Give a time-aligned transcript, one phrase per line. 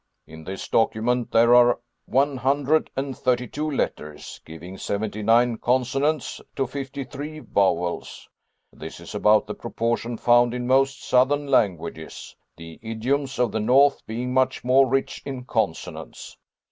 [0.25, 6.41] In this document there are one hundred and thirty two letters, giving seventy nine consonants
[6.55, 8.27] to fifty three vowels.
[8.73, 14.03] This is about the proportion found in most southern languages, the idioms of the north
[14.07, 16.35] being much more rich in consonants.